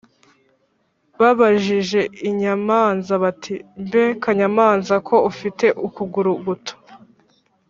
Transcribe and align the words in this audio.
babajije 1.19 1.99
inyamanza 2.29 3.13
bati: 3.23 3.55
“mbe 3.85 4.05
kanyamanza 4.23 4.95
ko 5.07 5.15
ufite 5.31 5.65
ukuguru 5.87 6.31
guto!” 6.45 6.73